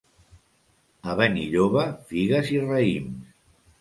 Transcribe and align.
A 1.11 1.15
Benilloba, 1.19 1.85
figues 2.13 2.51
i 2.57 2.61
raïms. 2.65 3.37